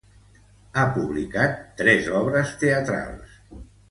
Ha 0.77 0.85
publicat 0.95 1.59
tres 1.81 2.09
obres 2.21 2.57
teatrals. 2.65 3.39